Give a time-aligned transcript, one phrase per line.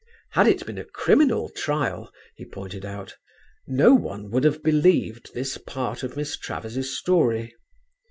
[0.31, 3.15] Had it been a criminal trial, he pointed out,
[3.67, 7.53] no one would have believed this part of Miss Travers' story.